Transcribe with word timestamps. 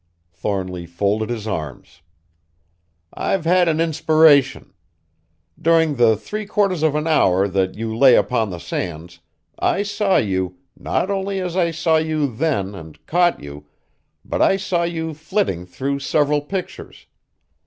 Thornly 0.33 0.87
folded 0.87 1.29
his 1.29 1.47
arms. 1.47 2.01
"I've 3.13 3.45
had 3.45 3.69
an 3.69 3.79
inspiration. 3.79 4.73
During 5.61 5.93
the 5.97 6.17
three 6.17 6.47
quarters 6.47 6.81
of 6.81 6.95
an 6.95 7.05
hour 7.05 7.47
that 7.47 7.75
you 7.75 7.95
lay 7.95 8.15
upon 8.15 8.49
the 8.49 8.57
sands, 8.57 9.19
I 9.59 9.83
saw 9.83 10.17
you, 10.17 10.57
not 10.75 11.11
only 11.11 11.39
as 11.39 11.55
I 11.55 11.69
saw 11.69 11.97
you 11.97 12.25
then 12.35 12.73
and 12.73 12.97
caught 13.05 13.43
you, 13.43 13.67
but 14.25 14.41
I 14.41 14.57
saw 14.57 14.81
you 14.81 15.13
flitting 15.13 15.67
through 15.67 15.99
several 15.99 16.41
pictures. 16.41 17.05